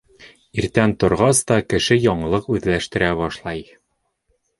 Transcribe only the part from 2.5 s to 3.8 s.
үҙләштерә башлай.